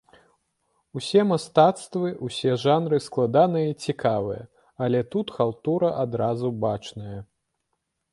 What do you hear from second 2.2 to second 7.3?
усе жанры складаныя і цікавыя, але тут халтура адразу бачная.